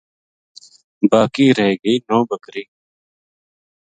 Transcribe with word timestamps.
باقی 1.11 1.47
رہ 1.57 1.67
گئی 1.81 1.95
نوبکری 2.07 2.63